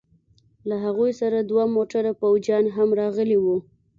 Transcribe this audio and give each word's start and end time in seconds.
له 0.67 0.75
هغوى 0.85 1.11
سره 1.21 1.37
دوه 1.49 1.65
موټره 1.75 2.11
فوجيان 2.19 2.65
هم 2.75 2.89
راغلي 2.99 3.37
وو. 3.41 3.57